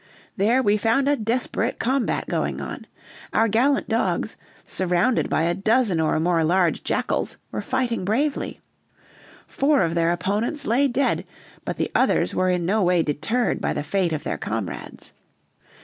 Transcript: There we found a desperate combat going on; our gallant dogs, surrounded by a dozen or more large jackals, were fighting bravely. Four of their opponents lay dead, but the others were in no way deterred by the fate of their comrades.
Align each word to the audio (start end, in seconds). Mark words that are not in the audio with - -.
There 0.35 0.63
we 0.63 0.77
found 0.77 1.07
a 1.07 1.15
desperate 1.15 1.77
combat 1.77 2.27
going 2.27 2.59
on; 2.59 2.87
our 3.33 3.47
gallant 3.47 3.87
dogs, 3.87 4.35
surrounded 4.63 5.29
by 5.29 5.43
a 5.43 5.53
dozen 5.53 5.99
or 5.99 6.19
more 6.19 6.43
large 6.43 6.83
jackals, 6.83 7.37
were 7.51 7.61
fighting 7.61 8.03
bravely. 8.03 8.59
Four 9.45 9.83
of 9.83 9.93
their 9.93 10.11
opponents 10.11 10.65
lay 10.65 10.87
dead, 10.87 11.25
but 11.65 11.77
the 11.77 11.91
others 11.93 12.33
were 12.33 12.49
in 12.49 12.65
no 12.65 12.81
way 12.81 13.03
deterred 13.03 13.61
by 13.61 13.73
the 13.73 13.83
fate 13.83 14.11
of 14.11 14.23
their 14.23 14.39
comrades. 14.39 15.13